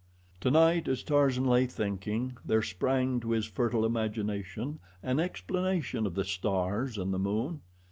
Tonight 0.39 0.87
as 0.87 1.03
Tarzan 1.03 1.45
lay 1.45 1.67
thinking, 1.67 2.35
there 2.43 2.63
sprang 2.63 3.19
to 3.19 3.29
his 3.29 3.45
fertile 3.45 3.85
imagination 3.85 4.79
an 5.03 5.19
explanation 5.19 6.07
of 6.07 6.15
the 6.15 6.25
stars 6.25 6.97
and 6.97 7.13
the 7.13 7.19
moon. 7.19 7.61